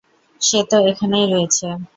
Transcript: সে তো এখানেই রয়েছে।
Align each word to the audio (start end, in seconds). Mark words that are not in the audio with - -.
সে 0.41 0.59
তো 0.69 0.77
এখানেই 0.91 1.25
রয়েছে। 1.27 1.67